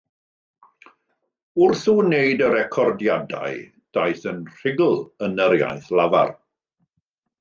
Wrth 1.65 1.83
wneud 1.97 2.41
y 2.47 2.49
recordiadau 2.53 3.59
daeth 3.99 4.25
yn 4.33 4.41
rhugl 4.63 4.99
yn 5.29 5.39
yr 5.45 5.55
iaith 5.59 5.93
lafar. 6.01 6.35